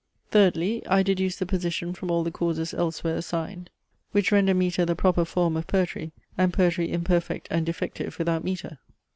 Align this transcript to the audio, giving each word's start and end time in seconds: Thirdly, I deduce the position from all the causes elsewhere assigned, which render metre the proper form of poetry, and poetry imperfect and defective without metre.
Thirdly, 0.31 0.81
I 0.87 1.03
deduce 1.03 1.35
the 1.37 1.45
position 1.45 1.93
from 1.93 2.09
all 2.09 2.23
the 2.23 2.31
causes 2.31 2.73
elsewhere 2.73 3.17
assigned, 3.17 3.69
which 4.13 4.31
render 4.31 4.55
metre 4.55 4.83
the 4.83 4.95
proper 4.95 5.25
form 5.25 5.55
of 5.55 5.67
poetry, 5.67 6.11
and 6.35 6.51
poetry 6.51 6.91
imperfect 6.91 7.47
and 7.51 7.67
defective 7.67 8.17
without 8.17 8.43
metre. 8.43 8.79